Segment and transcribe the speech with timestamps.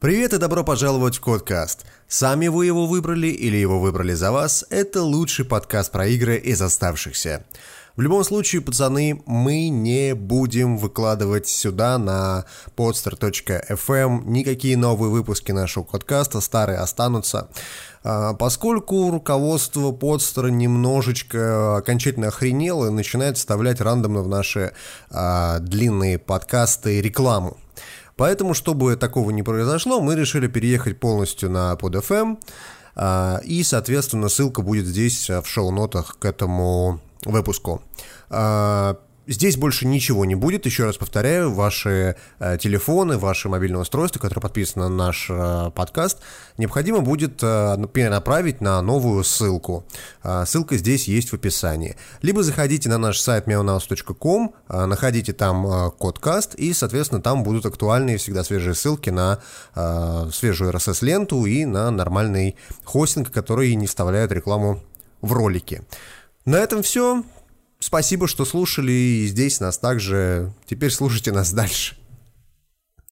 [0.00, 1.84] Привет и добро пожаловать в Кодкаст.
[2.06, 6.62] Сами вы его выбрали или его выбрали за вас, это лучший подкаст про игры из
[6.62, 7.44] оставшихся.
[7.96, 12.44] В любом случае, пацаны, мы не будем выкладывать сюда на
[12.76, 17.48] podster.fm никакие новые выпуски нашего подкаста, старые останутся.
[18.04, 24.74] А, поскольку руководство подстера немножечко окончательно охренело и начинает вставлять рандомно в наши
[25.10, 27.56] а, длинные подкасты рекламу.
[28.18, 32.38] Поэтому, чтобы такого не произошло, мы решили переехать полностью на PodFM,
[32.96, 37.80] а, и, соответственно, ссылка будет здесь в шоу-нотах к этому выпуску.
[39.30, 44.40] Здесь больше ничего не будет, еще раз повторяю, ваши э, телефоны, ваши мобильные устройства, которые
[44.40, 46.20] подписаны на наш э, подкаст,
[46.56, 49.84] необходимо будет э, перенаправить на новую ссылку.
[50.24, 51.96] Э, ссылка здесь есть в описании.
[52.22, 57.42] Либо заходите на наш сайт meonaus.com, э, находите там э, код каст, и, соответственно, там
[57.42, 59.40] будут актуальные всегда свежие ссылки на
[59.74, 64.82] э, свежую RSS-ленту и на нормальный хостинг, который не вставляет рекламу
[65.20, 65.82] в ролики.
[66.46, 67.24] На этом все.
[67.80, 70.52] Спасибо, что слушали и здесь нас также.
[70.66, 71.96] Теперь слушайте нас дальше.